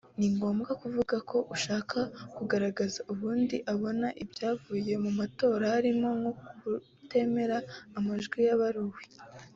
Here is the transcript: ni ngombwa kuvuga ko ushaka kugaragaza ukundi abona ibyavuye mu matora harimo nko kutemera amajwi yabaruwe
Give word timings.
ni 0.17 0.27
ngombwa 0.35 0.71
kuvuga 0.81 1.15
ko 1.29 1.37
ushaka 1.55 1.99
kugaragaza 2.35 2.99
ukundi 3.13 3.55
abona 3.73 4.07
ibyavuye 4.23 4.93
mu 5.03 5.11
matora 5.19 5.65
harimo 5.75 6.07
nko 6.19 6.31
kutemera 6.59 7.57
amajwi 7.97 8.39
yabaruwe 8.47 9.01